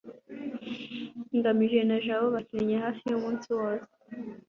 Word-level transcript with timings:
ngamije 1.37 1.81
na 1.89 1.97
jabo 2.05 2.27
bakinnye 2.35 2.75
hafi 2.83 3.05
umunsi 3.17 3.47
wose 3.59 3.91